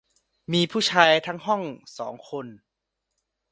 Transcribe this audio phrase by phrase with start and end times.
[0.53, 1.61] มีผู้ชายทั้งห้อง
[1.97, 2.47] สองคน